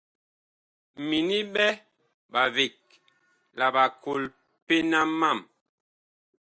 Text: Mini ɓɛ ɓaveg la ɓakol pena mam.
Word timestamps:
Mini 1.07 1.37
ɓɛ 1.53 1.67
ɓaveg 2.31 2.75
la 3.57 3.65
ɓakol 3.75 4.23
pena 4.65 4.99
mam. 5.19 5.39